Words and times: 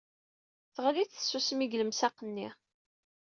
Teɣli-d 0.73 1.11
tsusmi 1.13 1.65
deg 1.67 1.77
lemsaq-nni. 1.79 2.49